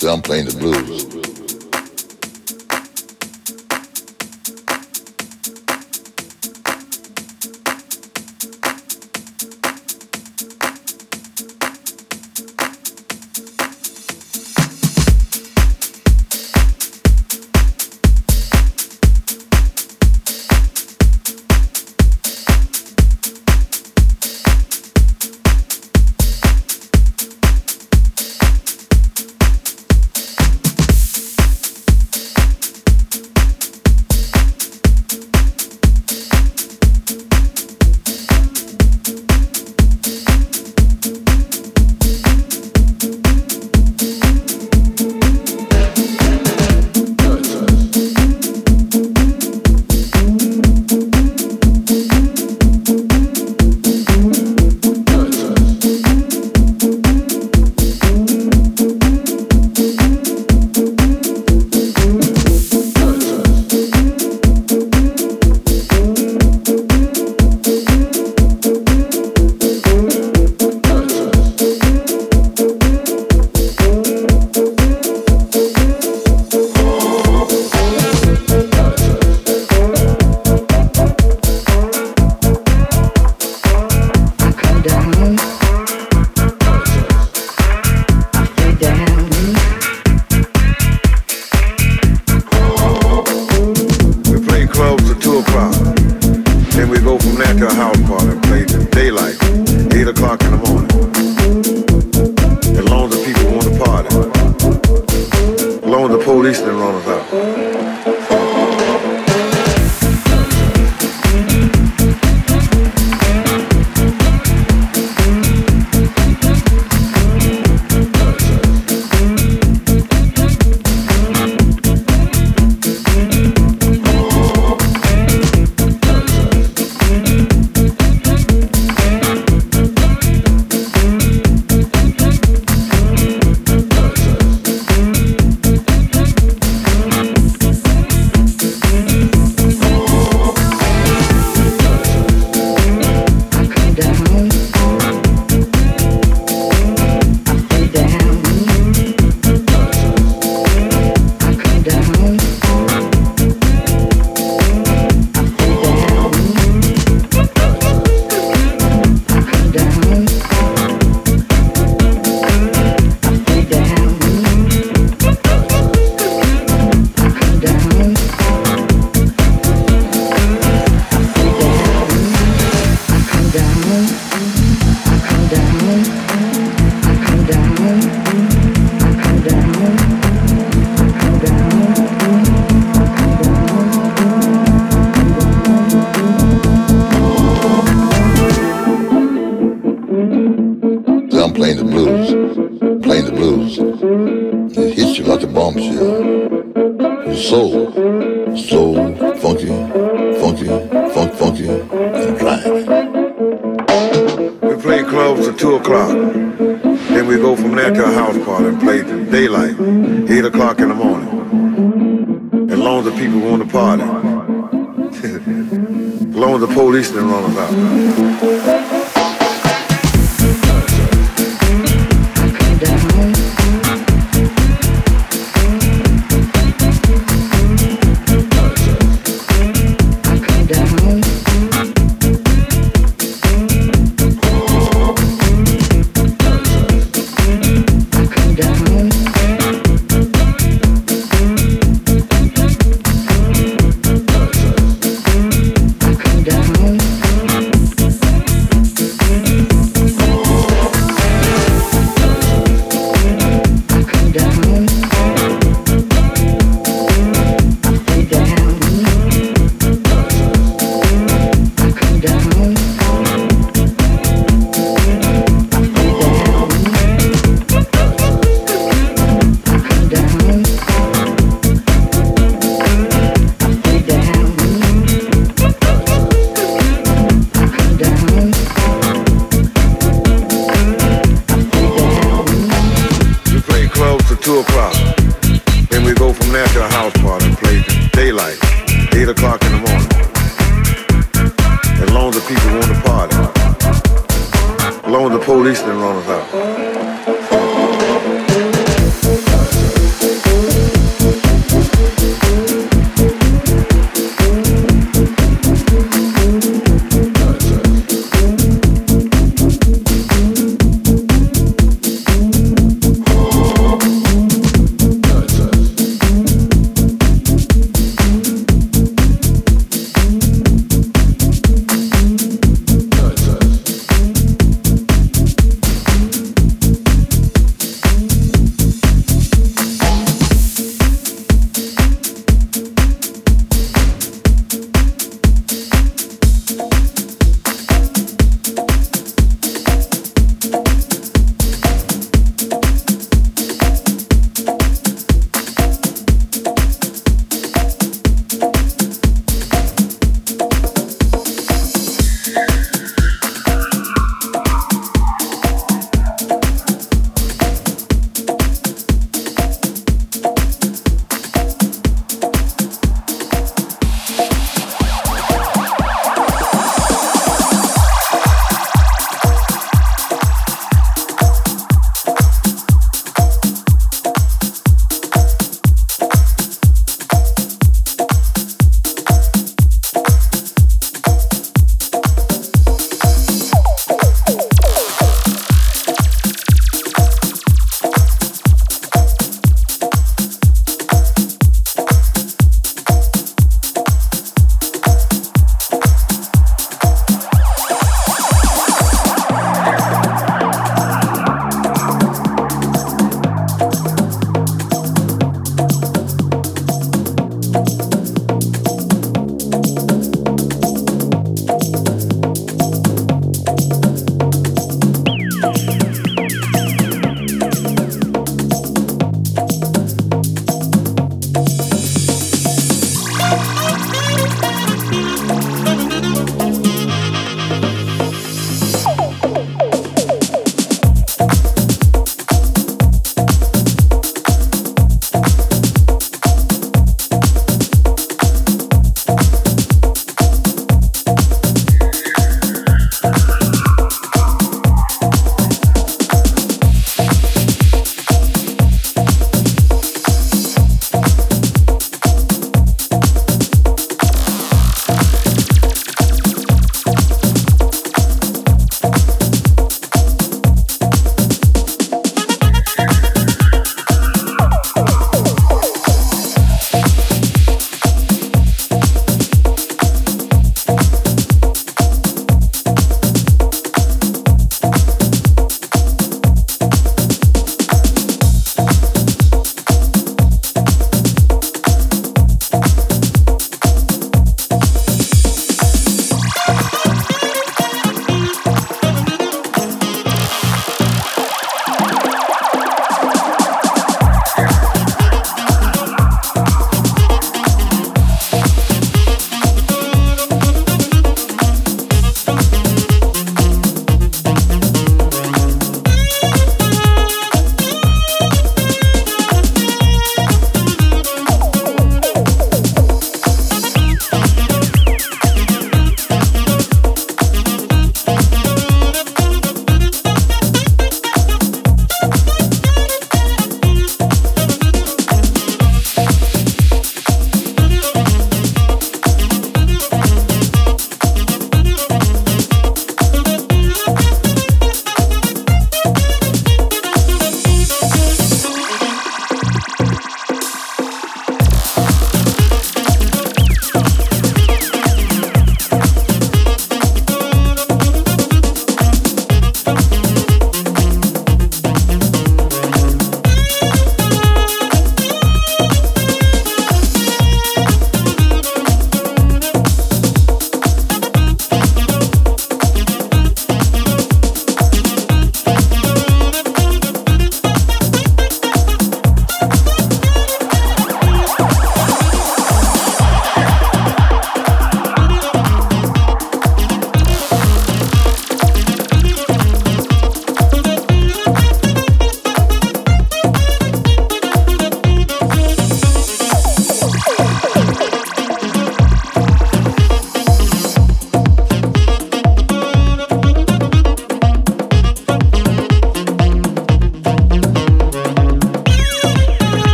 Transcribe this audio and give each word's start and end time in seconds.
So 0.00 0.12
I'm 0.12 0.22
playing 0.22 0.46
the 0.46 0.56
blues. 0.56 1.27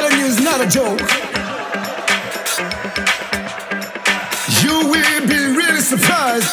You, 0.00 0.26
it's 0.26 0.40
not 0.40 0.60
a 0.60 0.68
joke. 0.68 1.00
You 4.62 4.88
will 4.88 5.26
be 5.26 5.56
really 5.56 5.80
surprised. 5.80 6.52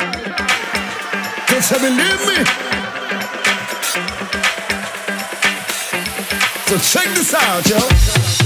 Don't 1.48 1.70
you 1.70 1.78
believe 1.80 2.22
me? 2.28 2.44
So 6.66 6.78
check 6.80 7.08
this 7.14 7.34
out, 7.36 7.70
yo. 7.70 8.45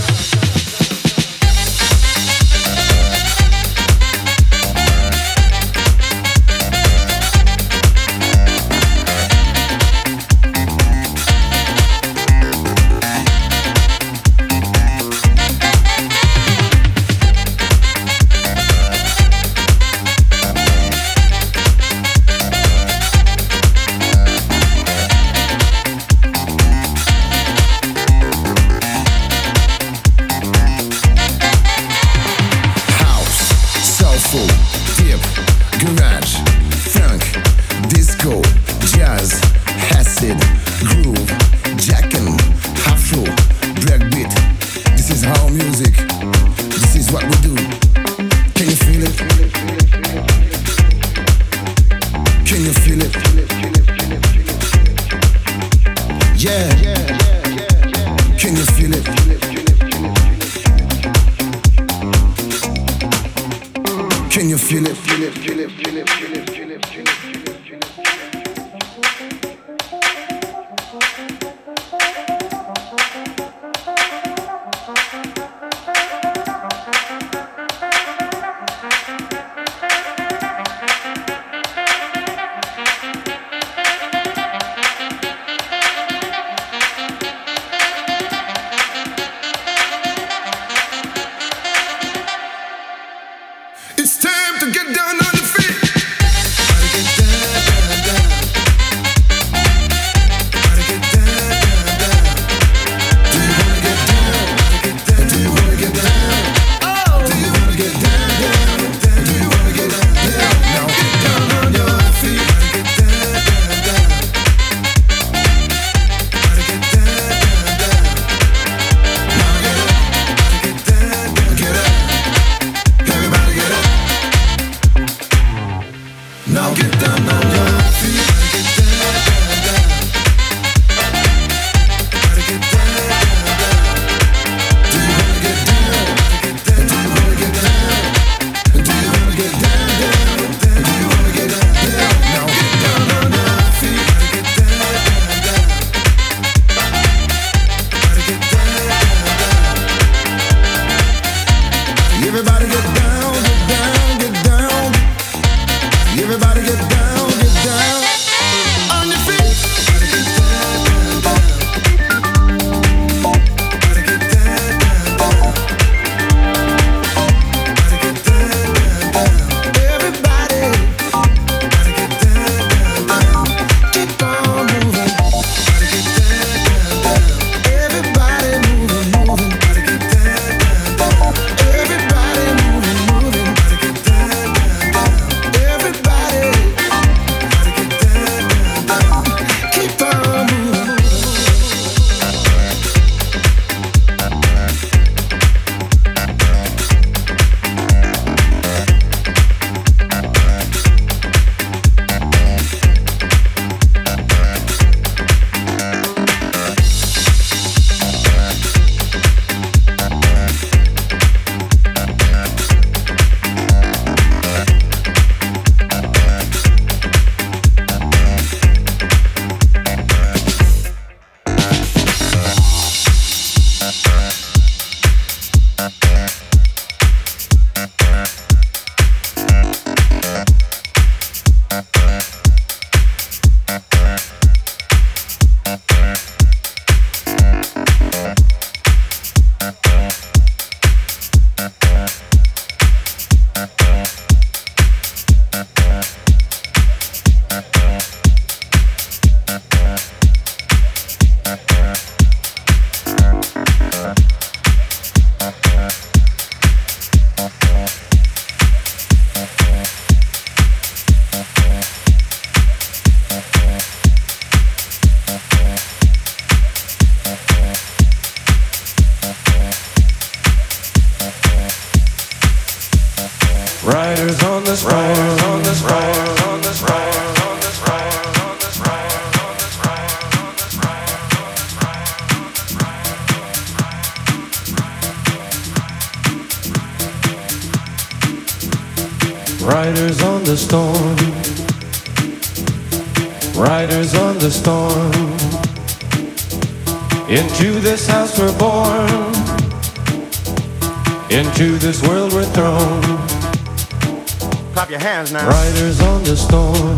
Your 305.00 305.10
hands 305.10 305.32
now. 305.32 305.48
Riders 305.48 306.02
on 306.02 306.24
the 306.24 306.36
storm. 306.36 306.98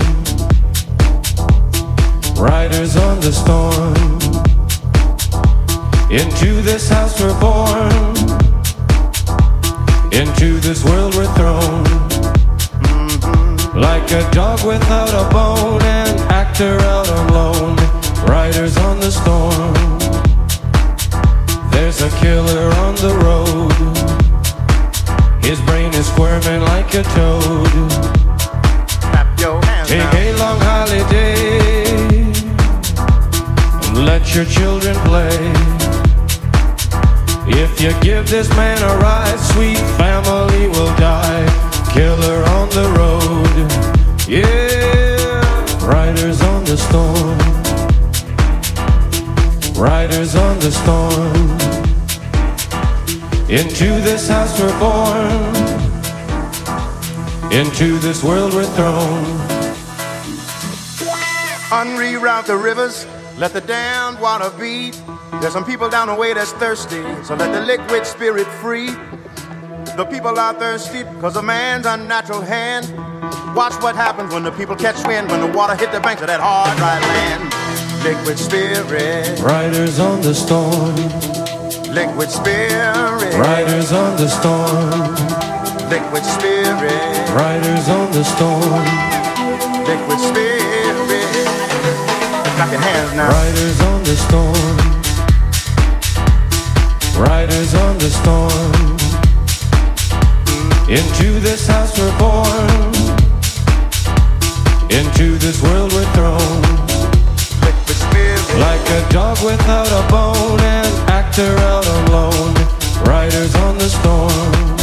Riders 2.35 2.95
on 2.95 3.19
the 3.19 3.31
storm. 3.31 3.93
Into 6.09 6.61
this 6.61 6.89
house 6.89 7.19
we're 7.19 7.39
born. 7.39 7.91
Into 10.11 10.59
this 10.59 10.83
world 10.83 11.15
we're 11.15 11.31
thrown. 11.35 11.83
Like 13.73 14.11
a 14.11 14.29
dog 14.31 14.65
without 14.65 15.09
a 15.09 15.29
bone, 15.31 15.81
an 15.81 16.17
actor 16.31 16.77
out 16.79 17.09
on 17.09 17.27
loan. 17.29 17.75
Riders 18.27 18.77
on 18.77 18.99
the 18.99 19.11
storm. 19.11 19.73
There's 21.71 22.01
a 22.01 22.09
killer 22.19 22.69
on 22.85 22.95
the 22.95 23.13
road. 23.25 23.71
His 25.43 25.59
brain 25.61 25.93
is 25.93 26.07
squirming 26.07 26.61
like 26.61 26.80
a 26.95 27.03
toad. 27.03 27.71
Clap 28.99 29.39
your 29.39 29.63
hands 29.63 29.87
Take 29.87 30.13
a 30.13 30.33
long 30.37 30.59
holiday 30.59 32.09
and 33.87 34.05
let 34.05 34.35
your 34.35 34.45
children 34.45 34.95
play. 35.05 35.37
If 37.47 37.79
you 37.79 37.93
give 38.01 38.29
this 38.29 38.49
man 38.57 38.77
a 38.83 38.97
ride, 38.97 39.39
sweet 39.53 39.79
family 39.97 40.67
will 40.67 40.93
die. 40.97 41.45
Killer 41.93 42.43
on 42.57 42.67
the 42.69 42.87
road, 42.99 43.55
yeah. 44.27 45.41
Riders 45.85 46.41
on 46.41 46.63
the 46.65 46.77
storm, 46.77 47.37
riders 49.75 50.35
on 50.35 50.59
the 50.59 50.71
storm. 50.71 51.51
Into 53.49 54.01
this 54.01 54.27
house 54.29 54.59
we're 54.59 54.79
born, 54.79 55.70
into 57.51 57.99
this 57.99 58.23
world 58.23 58.53
we're 58.53 58.63
thrown. 58.63 59.25
Unreroute 61.69 62.45
the 62.45 62.55
rivers, 62.55 63.05
let 63.37 63.51
the 63.51 63.61
damned 63.61 64.19
water 64.19 64.49
beat. 64.57 65.01
There's 65.41 65.53
some 65.53 65.65
people 65.65 65.89
down 65.89 66.07
the 66.07 66.15
way 66.15 66.33
that's 66.33 66.53
thirsty, 66.53 67.01
so 67.23 67.35
let 67.35 67.51
the 67.51 67.61
liquid 67.61 68.05
spirit 68.05 68.47
free. 68.47 68.87
The 69.97 70.07
people 70.09 70.39
are 70.39 70.53
thirsty 70.53 71.03
because 71.03 71.35
of 71.35 71.43
man's 71.43 71.85
unnatural 71.85 72.41
hand. 72.41 72.87
Watch 73.53 73.73
what 73.83 73.95
happens 73.95 74.33
when 74.33 74.43
the 74.43 74.51
people 74.51 74.75
catch 74.77 75.05
wind, 75.05 75.29
when 75.29 75.41
the 75.41 75.57
water 75.57 75.75
hit 75.75 75.91
the 75.91 75.99
banks 75.99 76.21
of 76.21 76.27
that 76.27 76.39
hard, 76.39 76.77
dry 76.77 76.99
land. 76.99 77.51
Liquid 78.03 78.39
spirit, 78.39 79.39
Riders 79.41 79.99
on 79.99 80.21
the 80.21 80.33
storm, 80.33 80.95
liquid 81.93 82.31
spirit, 82.31 83.33
riders 83.35 83.91
on 83.91 84.15
the 84.17 84.27
storm, 84.27 85.30
liquid 85.91 86.23
spirit, 86.23 87.29
riders 87.35 87.89
on 87.89 88.09
the 88.13 88.23
storm, 88.23 88.85
liquid 89.83 90.19
spirit. 90.21 90.95
Clap 92.55 92.71
your 92.71 92.79
hands 92.79 93.13
now. 93.13 93.27
riders 93.27 93.81
on 93.91 94.01
the 94.03 94.15
storm, 94.15 94.77
riders 97.27 97.73
on 97.75 97.97
the 97.97 98.09
storm. 98.09 98.71
Into 100.87 101.41
this 101.41 101.67
house 101.67 101.99
we're 101.99 102.17
born, 102.17 102.93
into 104.89 105.37
this 105.39 105.61
world 105.61 105.91
we're 105.91 106.09
thrown. 106.15 106.61
Like 108.59 108.85
a 108.91 109.09
dog 109.11 109.43
without 109.43 109.91
a 109.91 110.09
bone, 110.09 110.61
an 110.61 110.85
actor 111.09 111.53
out 111.71 111.85
on 111.85 112.05
loan. 112.11 112.53
Riders 113.05 113.53
on 113.55 113.77
the 113.77 113.89
storm. 113.89 114.80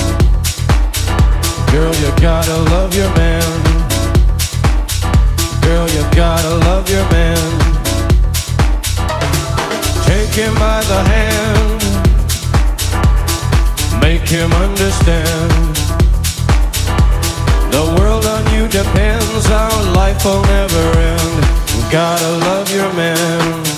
Girl, 1.70 1.94
you 1.96 2.11
gotta 2.20 2.57
love 2.72 2.94
your 2.94 3.11
man. 3.14 3.42
Girl, 5.61 5.88
you 5.90 6.02
gotta 6.14 6.54
love 6.66 6.88
your 6.90 7.07
man. 7.11 7.37
Take 10.04 10.31
him 10.31 10.54
by 10.54 10.81
the 10.92 11.00
hand. 11.14 11.81
Make 14.00 14.26
him 14.28 14.50
understand. 14.52 15.50
The 17.70 17.85
world 17.98 18.24
on 18.24 18.44
you 18.54 18.66
depends, 18.68 19.46
our 19.50 19.83
life 19.92 20.24
will 20.24 20.42
never 20.42 20.85
end. 20.98 21.42
Gotta 21.92 22.31
love 22.48 22.70
your 22.72 22.92
man. 22.94 23.77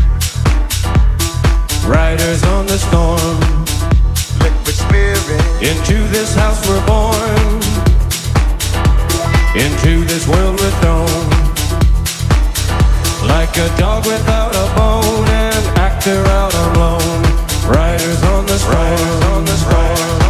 Riders 1.91 2.41
on 2.45 2.65
the 2.67 2.77
storm. 2.77 3.39
Liquid 4.39 4.75
spirit, 4.75 5.43
Into 5.61 5.97
this 6.07 6.33
house 6.33 6.65
we're 6.65 6.85
born. 6.87 7.59
Into 9.55 10.05
this 10.05 10.25
world 10.25 10.57
we're 10.57 10.75
thrown. 10.79 11.27
Like 13.27 13.53
a 13.57 13.67
dog 13.77 14.05
without 14.05 14.55
a 14.55 14.67
bone, 14.73 15.27
an 15.27 15.63
actor 15.77 16.23
out 16.39 16.55
on 16.55 16.73
loan. 16.79 17.21
Riders 17.67 18.23
on 18.23 18.45
the 18.45 18.57
storm. 18.57 18.77
on 18.77 19.43
the 19.43 19.57
storm. 19.57 19.75
on 19.75 19.89
the 19.89 19.97
storm. 19.97 20.20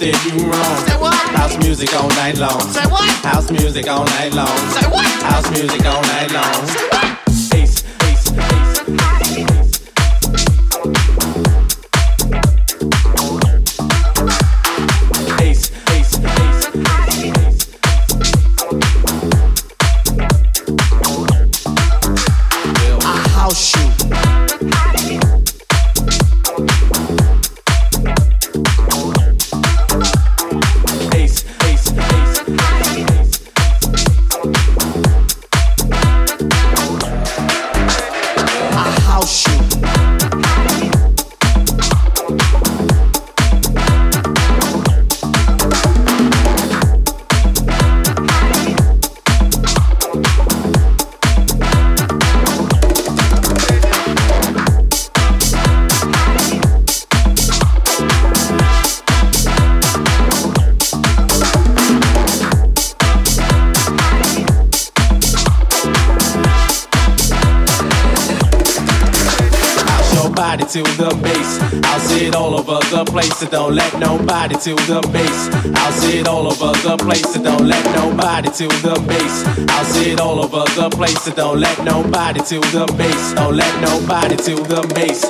Steer 0.00 0.14
you 0.32 0.46
wrong. 0.46 0.86
Say 0.86 0.96
what? 0.96 1.14
House 1.36 1.58
music 1.58 1.94
all 1.94 2.08
night 2.08 2.38
long. 2.38 2.58
Say 2.72 2.86
what? 2.86 3.10
House 3.22 3.50
music 3.50 3.86
all 3.86 4.06
night 4.06 4.32
long. 4.32 4.48
Say 4.70 4.88
what? 4.88 5.04
House 5.04 5.50
music 5.50 5.84
all 5.84 6.00
night 6.00 6.32
long. 6.32 6.66
Say 6.68 6.88
what? 6.88 7.09
I'll 71.84 72.00
sit 72.00 72.34
all 72.34 72.54
over 72.58 72.78
the 72.90 73.04
place, 73.04 73.36
so 73.38 73.46
don't 73.46 73.74
let 73.74 73.98
nobody 73.98 74.54
to 74.56 74.74
the 74.74 75.00
bass. 75.12 75.48
I'll 75.76 75.92
sit 75.92 76.28
all 76.28 76.46
over 76.46 76.72
the 76.86 76.96
place, 76.98 77.32
so 77.32 77.42
don't 77.42 77.66
let 77.66 77.84
nobody 77.94 78.50
to 78.50 78.68
the 78.82 79.02
bass. 79.06 79.44
I'll 79.70 79.84
sit 79.84 80.20
all 80.20 80.40
over 80.44 80.64
the 80.74 80.90
place, 80.90 81.20
so 81.22 81.32
don't 81.32 81.60
let 81.60 81.84
nobody 81.84 82.40
to 82.40 82.60
the 82.60 82.86
bass. 82.98 83.34
Don't 83.34 83.56
let 83.56 83.80
nobody 83.80 84.36
to 84.36 84.54
the. 84.56 84.80
Bass, 84.94 85.24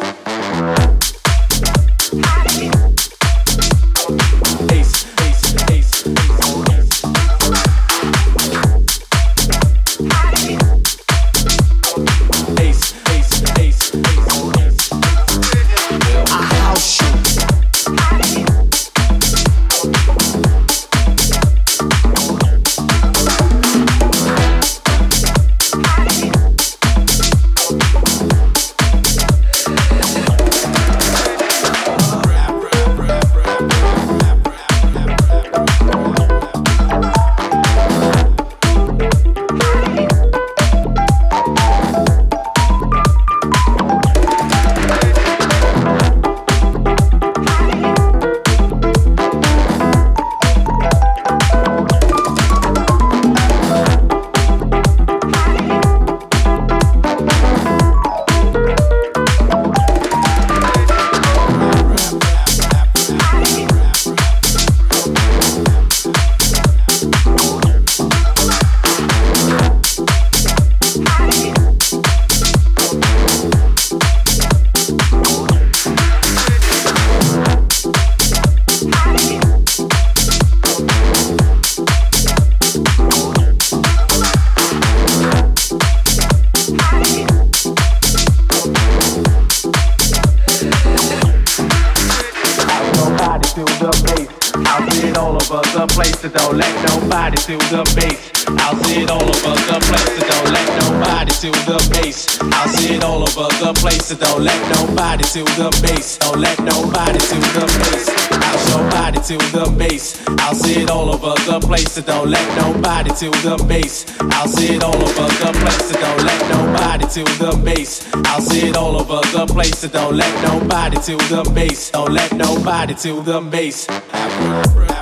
to 105.32 105.44
the 105.44 105.70
bass. 105.80 106.18
Don't 106.18 106.40
let 106.40 106.58
nobody 106.58 107.18
to 107.20 107.36
the 107.54 107.64
bass. 107.78 108.08
House 108.42 108.68
your 108.70 108.90
body 108.90 109.20
to 109.20 109.38
the 109.54 109.74
bass. 109.78 110.20
I'll 110.40 110.54
sit 110.56 110.90
all 110.90 111.08
over 111.08 111.34
the 111.46 111.60
place, 111.64 111.92
so 111.92 112.02
don't 112.02 112.28
let 112.28 112.46
nobody 112.56 113.10
to 113.10 113.30
the 113.46 113.64
bass. 113.68 114.06
I'll 114.20 114.48
sit 114.48 114.82
all 114.82 114.96
over 114.96 115.28
the 115.38 115.52
place, 115.60 115.84
so 115.88 116.00
don't 116.00 116.24
let 116.24 116.40
nobody 116.50 117.06
to 117.06 117.22
the 117.38 117.62
bass. 117.64 118.10
I'll 118.26 118.40
sit 118.40 118.76
all 118.76 119.00
over 119.00 119.20
the 119.30 119.46
place, 119.46 119.78
so 119.78 119.88
don't 119.88 120.16
let 120.16 120.34
nobody 120.42 120.96
to 120.96 121.16
the 121.28 121.48
bass. 121.54 121.90
Don't 121.90 122.12
let 122.12 122.32
nobody 122.32 122.94
to 122.94 123.22
the 123.22 123.40
bass. 123.40 124.99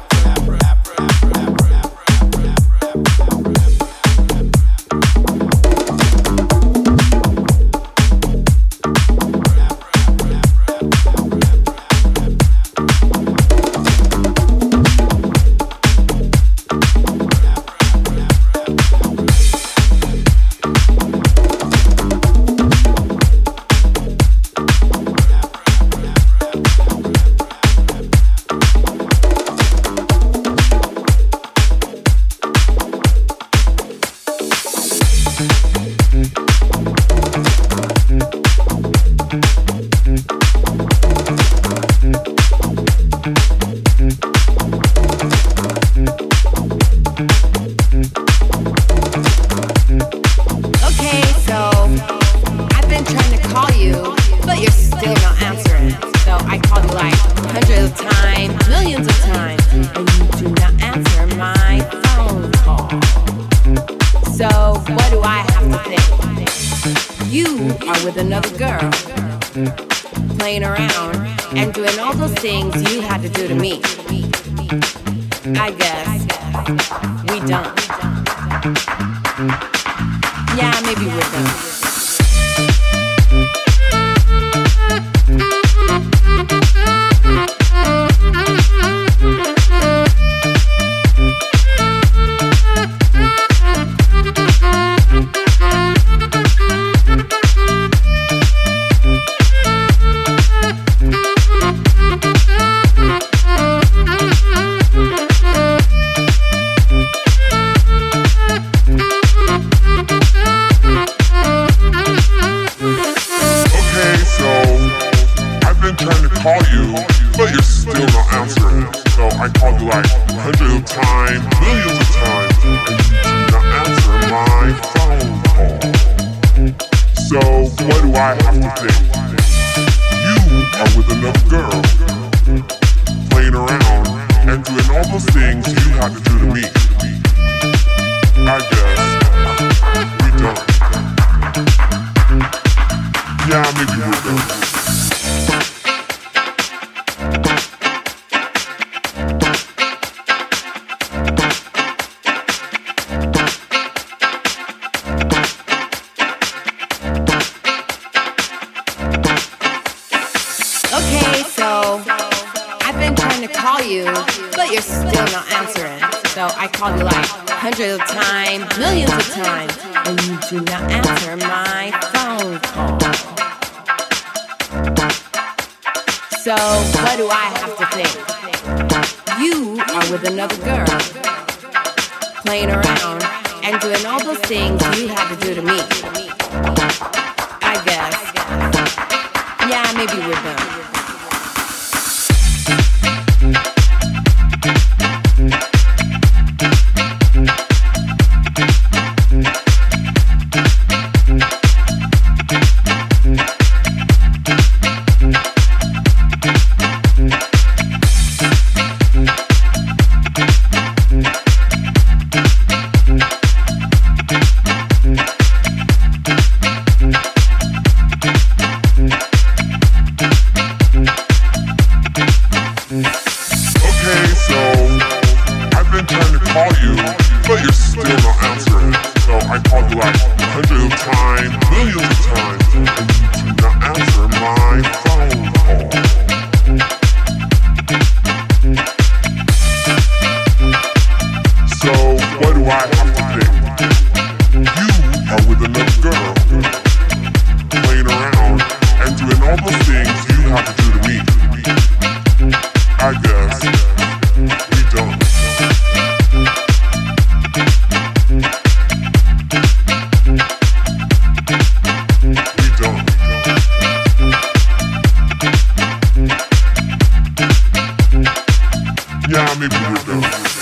Yeah, 269.28 269.54
me 269.56 269.68
weirdo. 269.68 270.57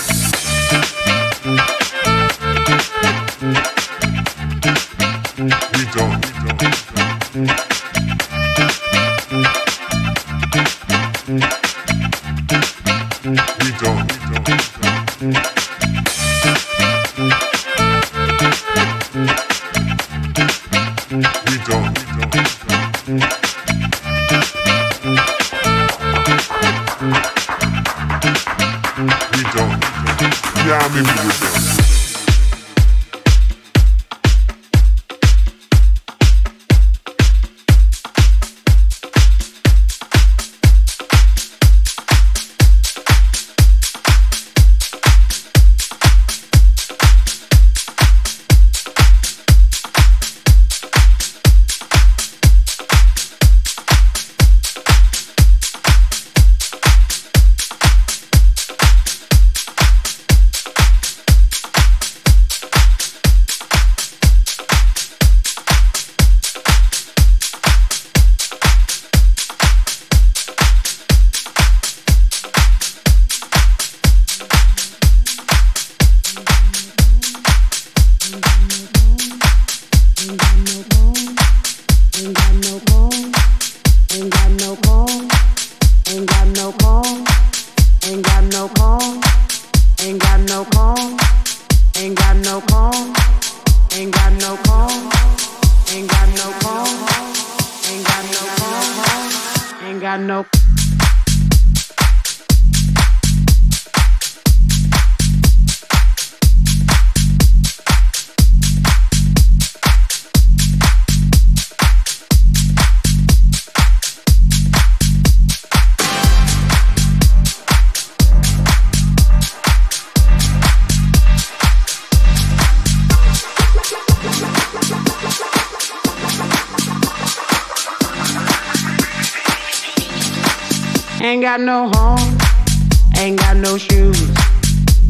Shoes, 133.97 134.29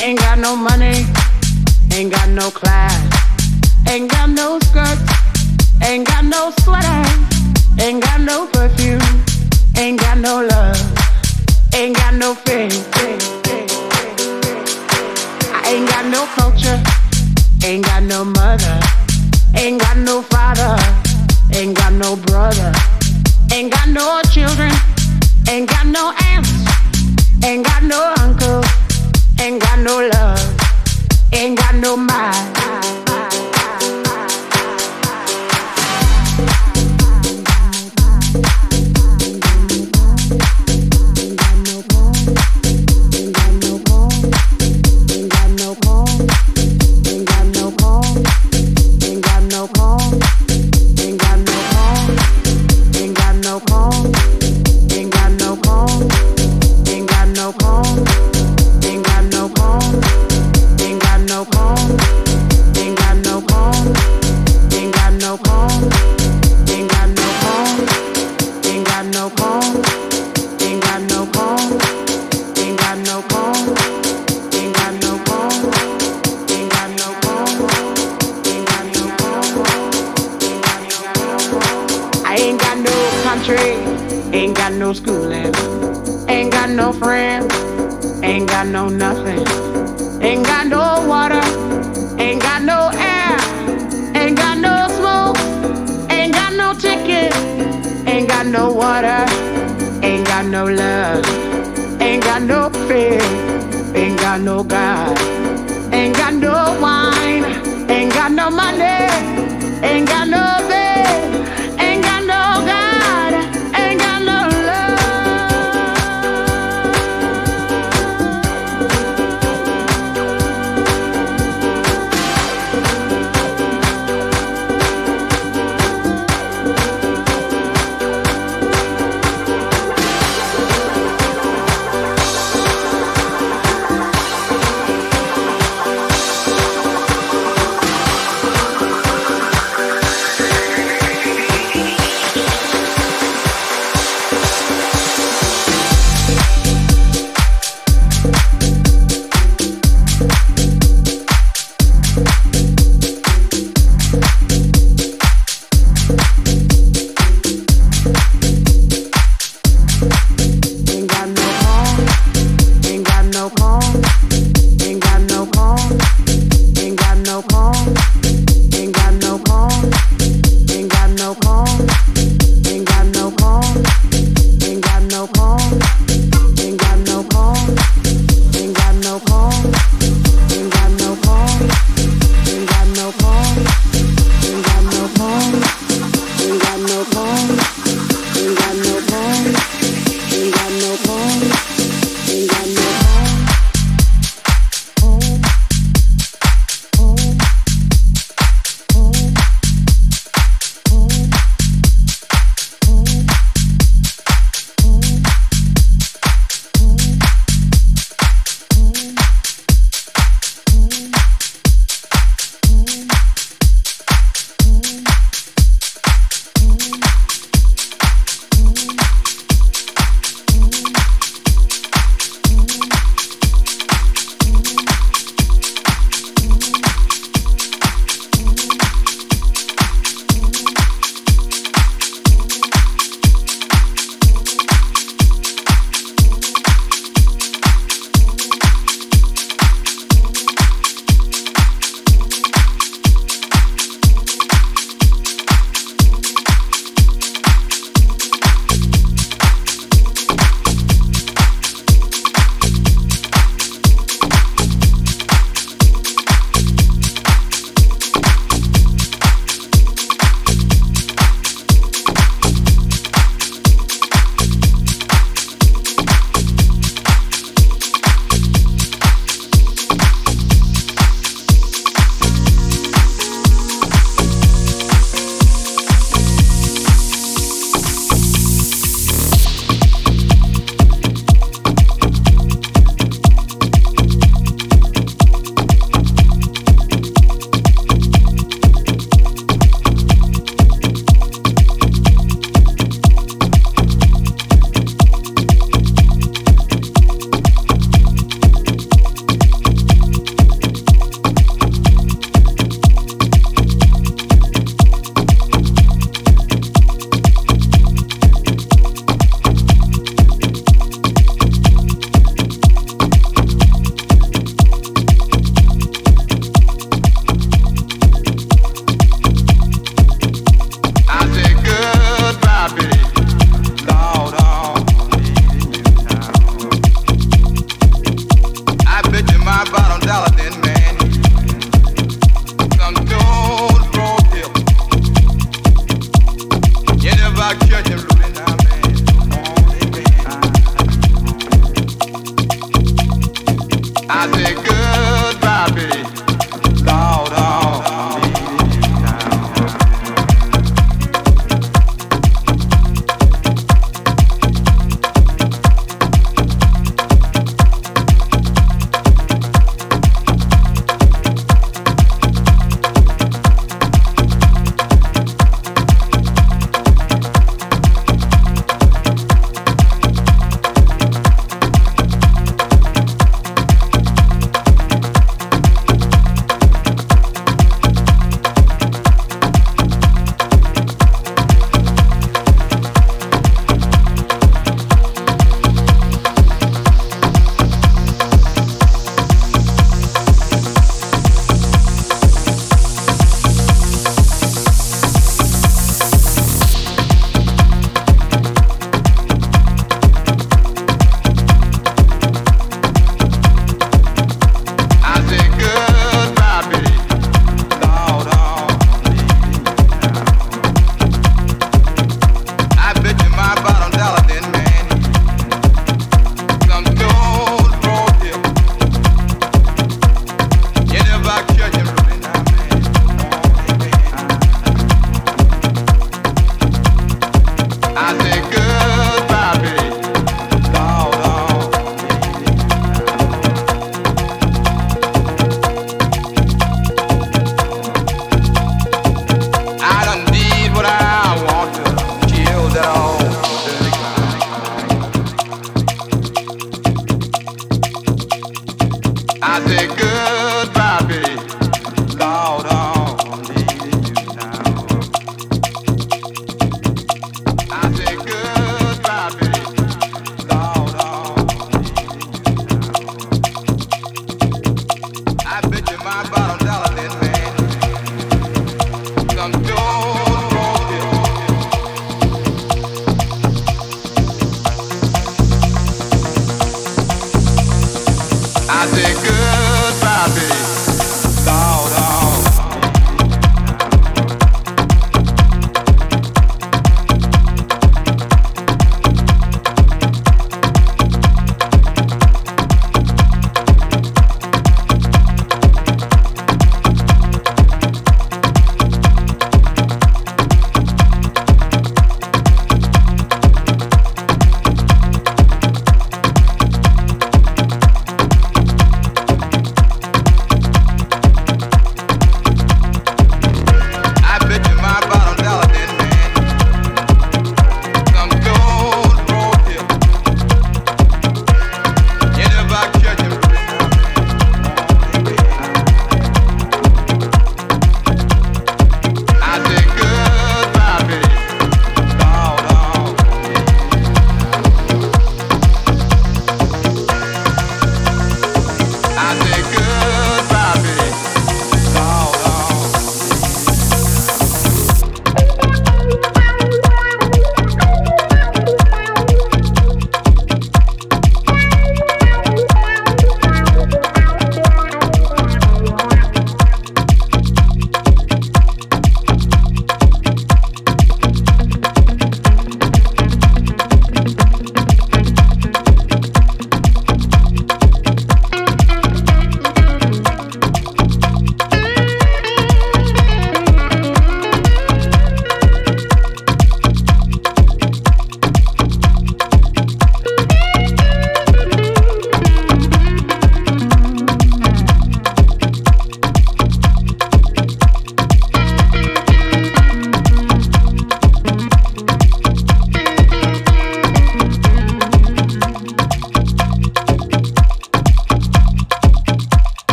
ain't 0.00 0.18
got 0.18 0.38
no 0.38 0.56
money, 0.56 1.04
ain't 1.92 2.10
got 2.10 2.28
no 2.30 2.50
class, 2.50 2.96
ain't 3.88 4.10
got 4.10 4.30
no 4.30 4.58
skirts, 4.68 5.08
ain't 5.82 6.06
got 6.06 6.24
no 6.24 6.52
sweater, 6.62 7.02
ain't 7.78 8.02
got 8.02 8.20
no 8.20 8.46
perfume, 8.46 9.02
ain't 9.76 10.00
got 10.00 10.16
no 10.18 10.34
love, 10.52 10.80
ain't 11.74 11.94
got 11.96 12.14
no 12.14 12.34
faith. 12.34 12.80
I 15.56 15.60
ain't 15.72 15.88
got 15.92 16.06
no 16.16 16.22
culture, 16.38 16.78
ain't 17.66 17.84
got 17.84 18.02
no 18.02 18.24
mother, 18.24 18.76
ain't 19.56 19.80
got 19.80 19.98
no 19.98 20.22
father, 20.22 20.72
ain't 21.54 21.76
got 21.76 21.92
no 21.92 22.16
brother, 22.16 22.72
ain't 23.52 23.70
got 23.72 23.88
no 23.88 24.22
children. 24.32 24.72
Ain't 25.48 25.68
got 25.68 25.86
no 25.86 26.12
aunts, 26.30 26.52
ain't 27.44 27.64
got 27.64 27.82
no 27.82 28.14
uncle, 28.18 28.62
ain't 29.40 29.60
got 29.60 29.78
no 29.78 30.08
love, 30.08 30.56
ain't 31.32 31.58
got 31.58 31.74
no 31.74 31.96
mind. 31.96 32.79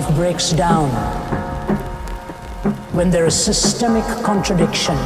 Breaks 0.00 0.52
down 0.52 0.88
when 2.92 3.10
there 3.10 3.26
is 3.26 3.34
systemic 3.34 4.04
contradiction. 4.24 4.96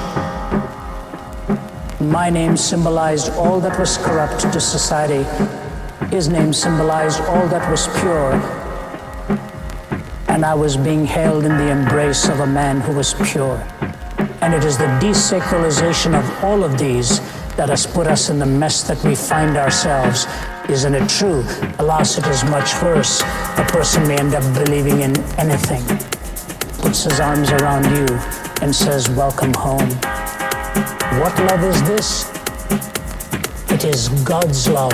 My 2.01 2.31
name 2.31 2.57
symbolized 2.57 3.33
all 3.33 3.59
that 3.61 3.79
was 3.81 3.97
corrupt 3.99 4.43
to 4.53 4.61
society. 4.61 5.25
His 6.15 6.29
name 6.29 6.53
symbolized 6.53 7.21
all 7.23 7.49
that 7.49 7.69
was 7.69 7.89
pure. 7.99 8.35
And 10.29 10.45
I 10.45 10.55
was 10.55 10.77
being 10.77 11.05
held 11.05 11.45
in 11.45 11.57
the 11.57 11.69
embrace 11.69 12.29
of 12.29 12.39
a 12.39 12.47
man 12.47 12.81
who 12.81 12.95
was 12.95 13.15
pure. 13.15 13.57
And 14.41 14.55
it 14.55 14.63
is 14.63 14.79
the 14.79 14.91
desacralization 15.03 16.17
of 16.17 16.45
all 16.45 16.63
of 16.63 16.79
these 16.79 17.19
that 17.57 17.71
has 17.71 17.87
put 17.87 18.07
us 18.07 18.31
in 18.31 18.39
the 18.39 18.47
mess 18.47 18.85
that 18.85 19.03
we 19.03 19.17
find 19.17 19.57
ourselves. 19.57 20.27
Isn't 20.69 20.95
it 20.95 21.09
true? 21.09 21.45
Alas, 21.81 22.19
it 22.19 22.27
is 22.27 22.45
much 22.45 22.81
worse 22.81 23.23
a 23.59 23.65
person 23.65 24.07
may 24.07 24.17
end 24.17 24.35
up 24.35 24.45
believing 24.55 25.01
in 25.01 25.19
anything, 25.39 25.85
puts 26.79 27.05
his 27.05 27.21
arms 27.21 27.51
around 27.51 27.85
you 27.85 28.07
and 28.61 28.75
says, 28.75 29.09
Welcome 29.11 29.55
home. 29.55 29.89
What 31.21 31.39
love 31.39 31.65
is 31.65 31.83
this? 31.85 32.31
It 33.71 33.85
is 33.85 34.09
God's 34.25 34.69
love. 34.69 34.93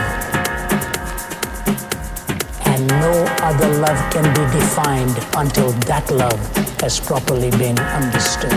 And 2.67 2.87
no 2.87 3.25
other 3.43 3.69
love 3.79 4.13
can 4.13 4.25
be 4.35 4.59
defined 4.59 5.19
until 5.37 5.73
that 5.91 6.11
love 6.11 6.41
has 6.81 7.01
properly 7.01 7.51
been 7.51 7.79
understood. 7.79 8.53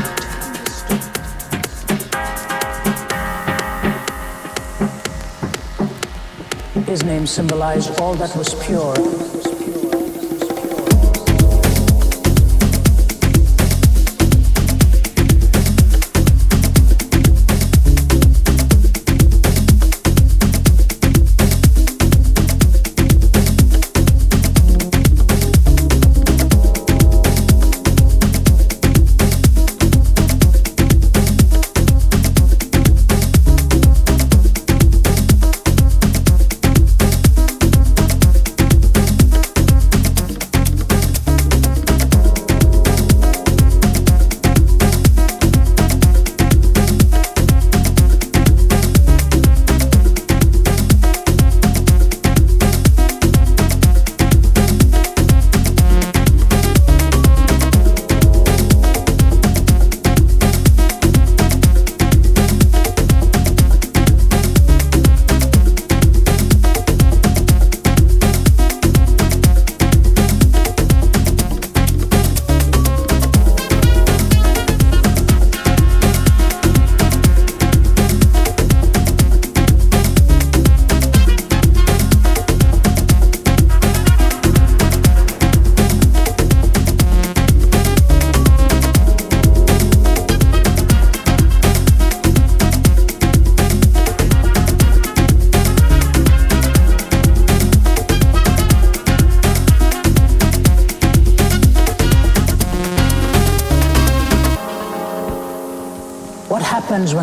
His 6.87 7.03
name 7.03 7.25
symbolized 7.25 7.99
all 7.99 8.13
that 8.15 8.35
was 8.35 8.53
pure. 8.65 8.93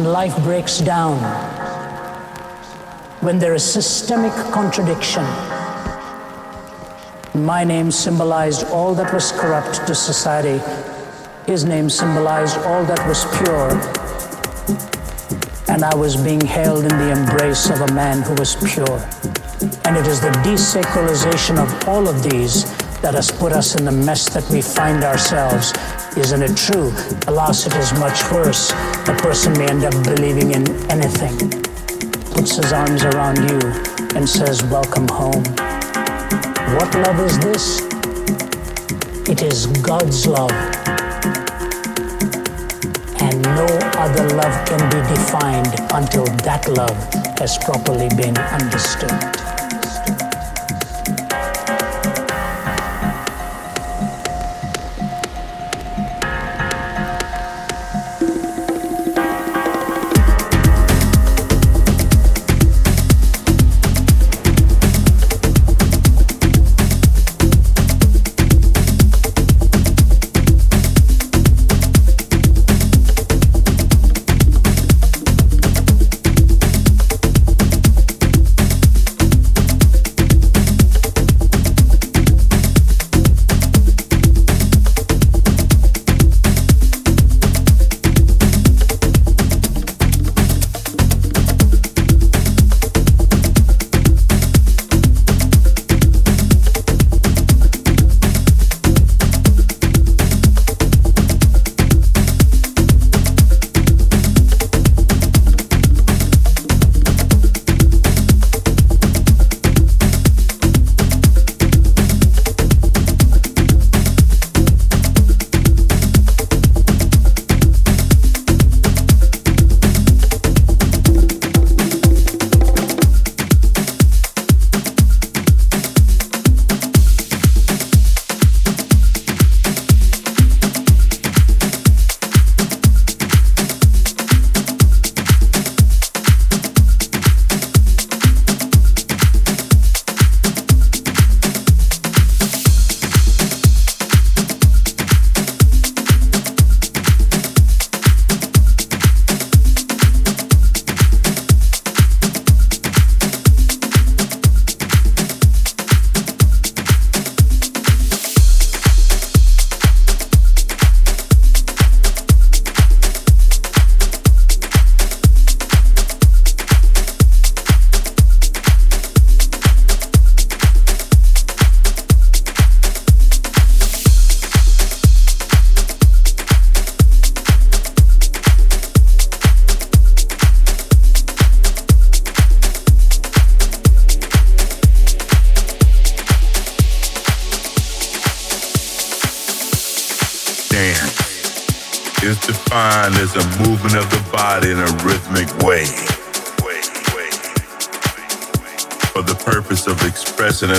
Life 0.05 0.37
breaks 0.43 0.79
down, 0.79 1.19
when 3.21 3.39
there 3.39 3.55
is 3.55 3.65
systemic 3.65 4.33
contradiction. 4.53 5.25
My 7.35 7.65
name 7.65 7.91
symbolized 7.91 8.67
all 8.67 8.95
that 8.95 9.13
was 9.15 9.33
corrupt 9.33 9.87
to 9.87 9.95
society. 9.95 10.61
His 11.47 11.65
name 11.65 11.89
symbolized 11.89 12.59
all 12.59 12.85
that 12.85 13.07
was 13.07 13.25
pure. 13.39 13.71
And 15.69 15.85
I 15.85 15.95
was 15.95 16.17
being 16.17 16.41
held 16.41 16.83
in 16.85 16.91
the 16.99 17.11
embrace 17.11 17.71
of 17.71 17.81
a 17.81 17.93
man 17.95 18.23
who 18.23 18.35
was 18.35 18.57
pure. 18.57 18.99
And 19.85 19.97
it 19.97 20.07
is 20.07 20.21
the 20.21 20.33
desacralization 20.45 21.59
of 21.63 21.89
all 21.89 22.09
of 22.09 22.23
these 22.23 22.65
that 23.03 23.15
has 23.15 23.31
put 23.31 23.53
us 23.53 23.77
in 23.77 23.85
the 23.85 23.93
mess 23.93 24.29
that 24.31 24.49
we 24.51 24.61
find 24.63 25.05
ourselves. 25.05 25.73
Isn't 26.15 26.43
it 26.43 26.55
true? 26.59 26.93
Alas, 27.27 27.67
it 27.67 27.75
is 27.77 27.95
much 27.95 28.31
worse. 28.31 28.71
A 29.09 29.17
person 29.17 29.55
may 29.55 29.67
end 29.67 29.85
up 29.85 29.95
believing 30.05 30.53
in 30.53 30.69
anything, 30.91 31.39
puts 32.33 32.57
his 32.57 32.71
arms 32.71 33.03
around 33.03 33.39
you, 33.49 33.59
and 34.15 34.29
says, 34.29 34.63
Welcome 34.65 35.09
home. 35.09 35.43
What 36.77 36.95
love 36.95 37.19
is 37.19 37.39
this? 37.39 37.81
It 39.27 39.43
is 39.43 39.67
God's 39.81 40.27
love. 40.27 40.53
And 43.23 43.41
no 43.43 43.67
other 43.97 44.29
love 44.37 44.69
can 44.69 44.85
be 44.91 45.01
defined 45.15 45.75
until 45.95 46.27
that 46.45 46.69
love 46.69 47.39
has 47.39 47.57
properly 47.57 48.11
been 48.11 48.37
understood. 48.37 49.42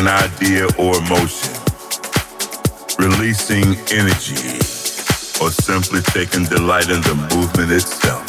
An 0.04 0.10
idea 0.10 0.66
or 0.78 0.98
emotion, 0.98 1.54
releasing 3.00 3.64
energy, 3.96 4.60
or 5.42 5.50
simply 5.50 6.02
taking 6.02 6.44
delight 6.46 6.90
in 6.90 7.02
the 7.04 7.16
movement 7.34 7.72
itself. 7.72 8.23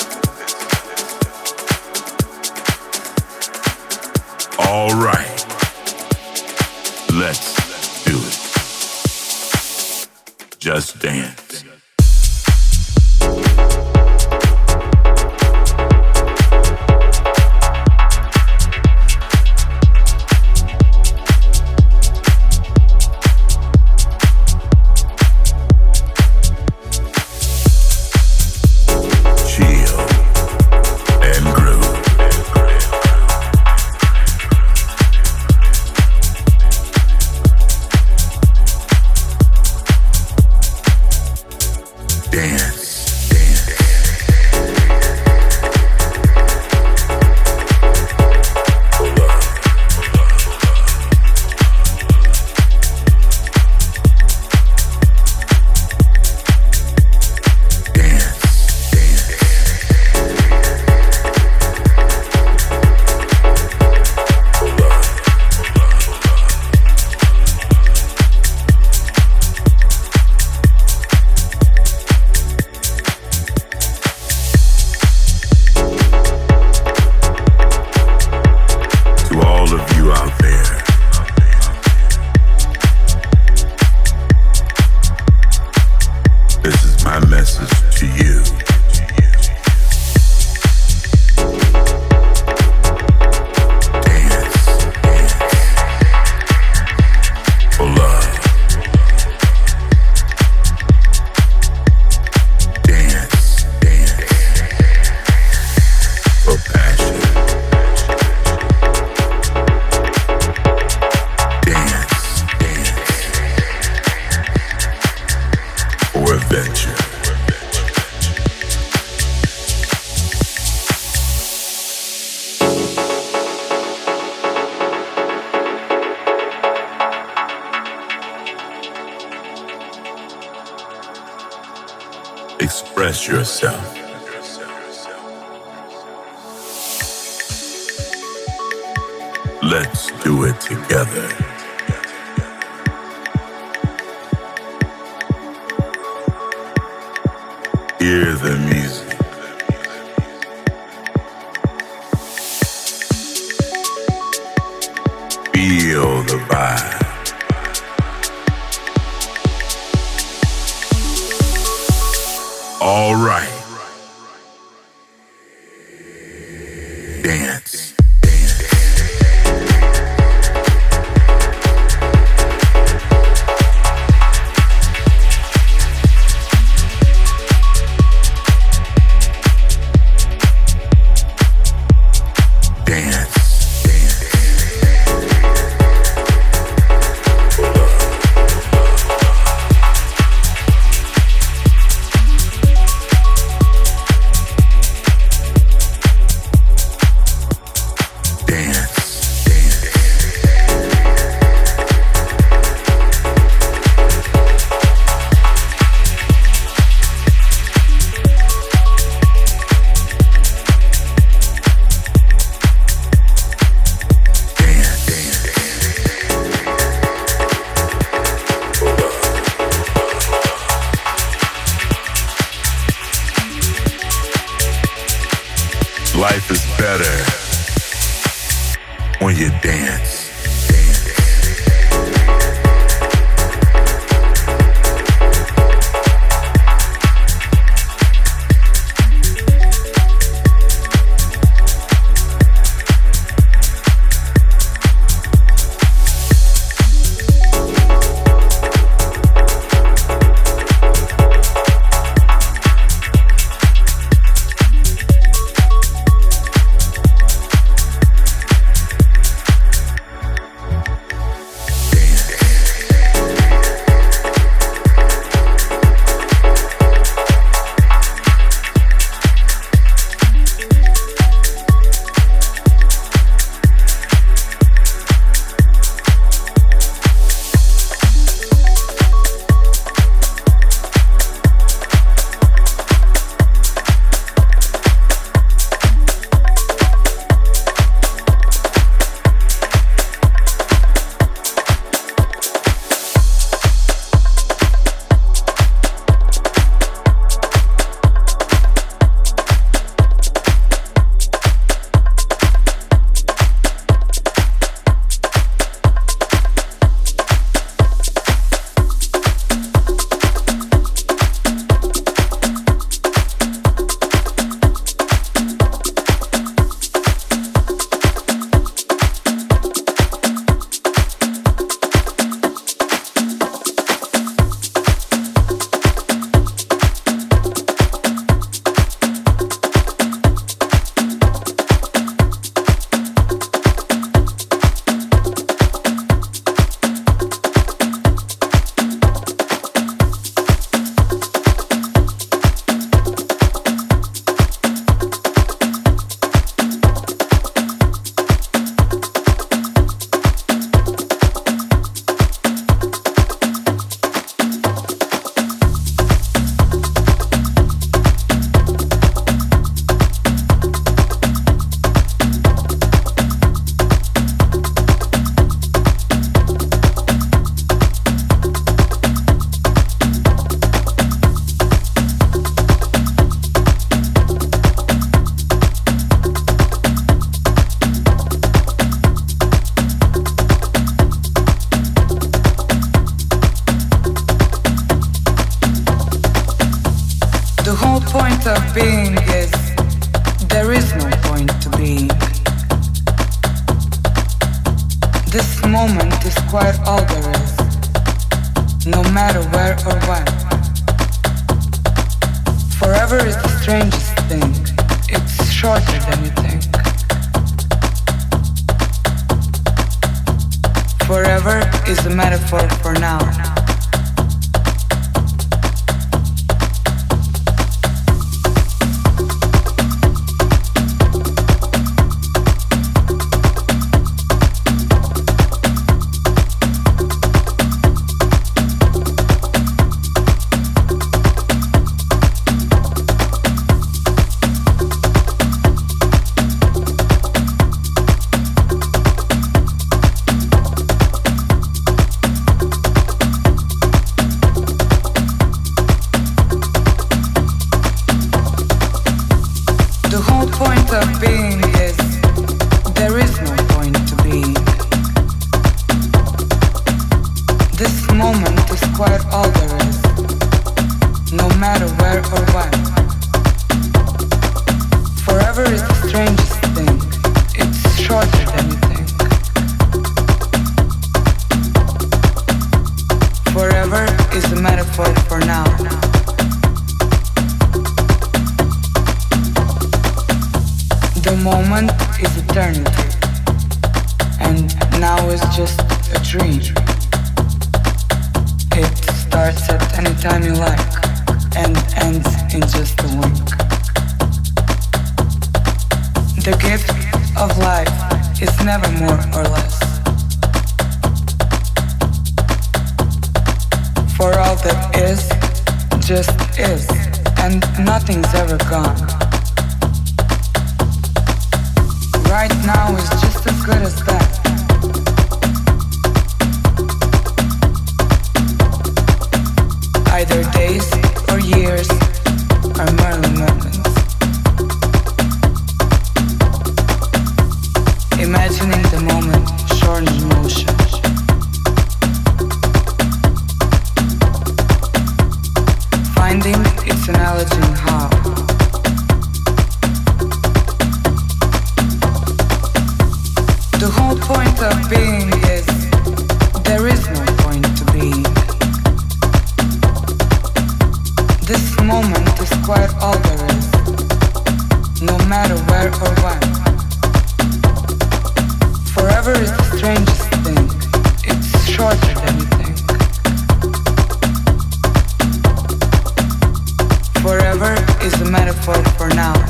Metaphor 568.66 569.08
for 569.08 569.14
now. 569.14 569.43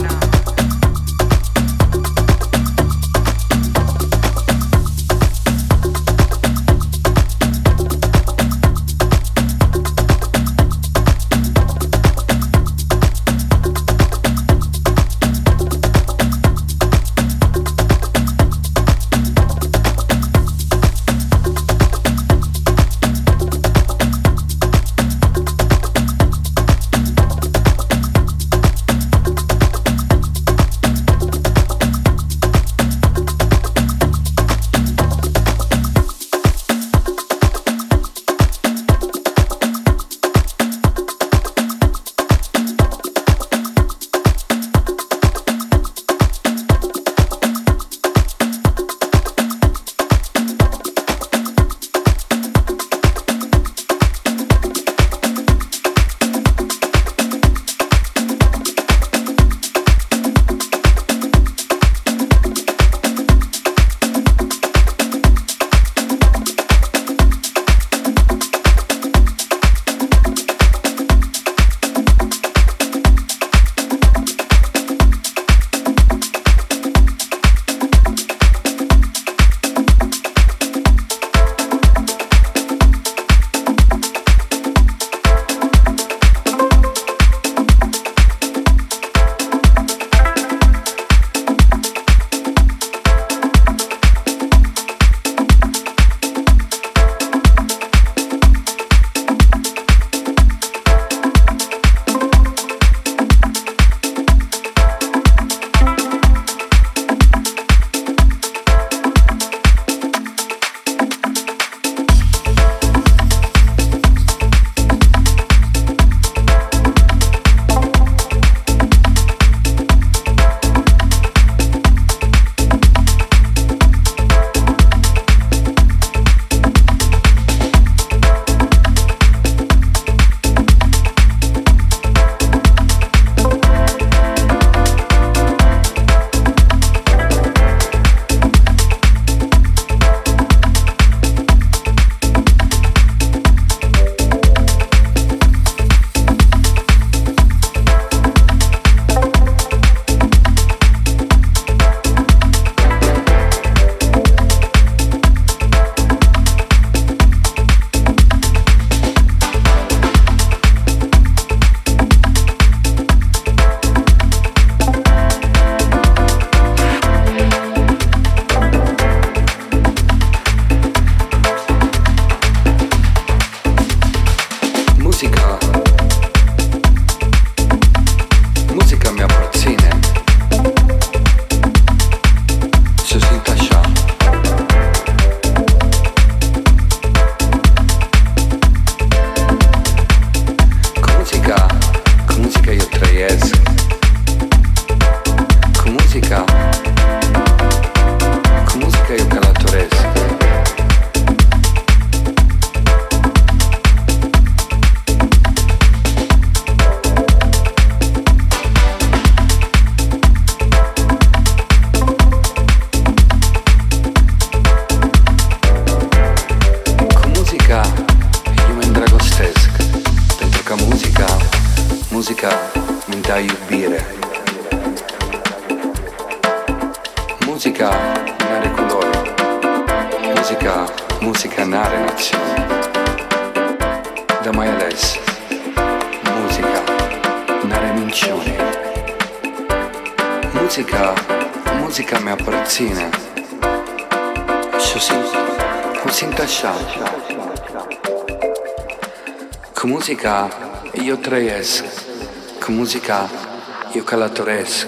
Eu 254.49 254.55
călătoresc 254.55 254.87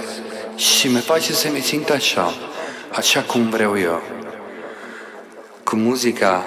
Și 0.57 0.89
mi 0.89 1.01
face 1.01 1.33
să 1.33 1.49
mi 1.53 1.61
simt 1.61 1.91
așa 1.91 2.35
Așa 2.93 3.21
cum 3.21 3.49
vreau 3.49 3.79
eu. 3.79 4.03
Cu 5.65 5.77
muzica 5.77 6.45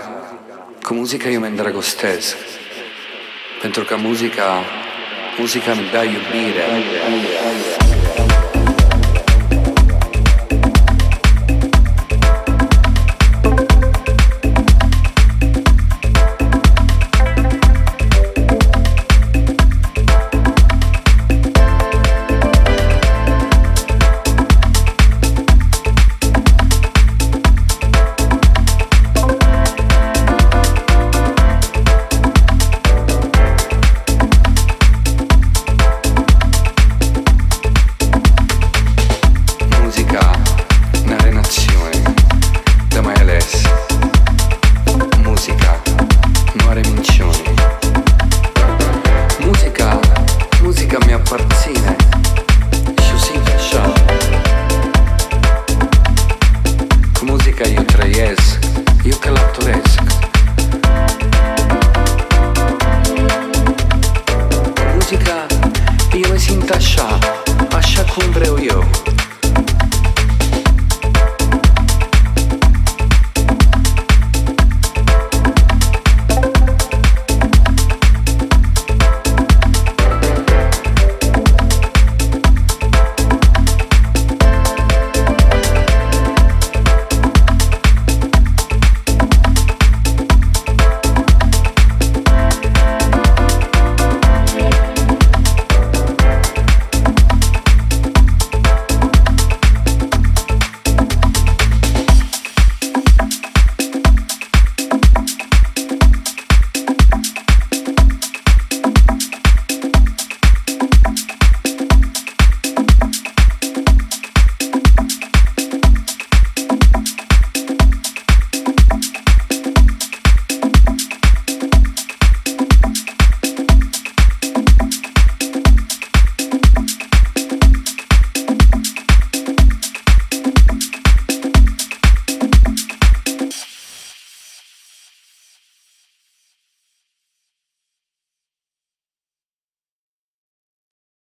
Cu 0.83 0.93
muzica 0.93 1.29
eu 1.29 1.39
mă 1.39 1.45
îndrăgostesc 1.45 2.35
Pentru 3.61 3.83
că 3.83 3.95
muzica 3.95 4.63
Muzica 5.37 5.73
mi 5.73 5.89
dă 5.91 6.03
iubire 6.03 6.63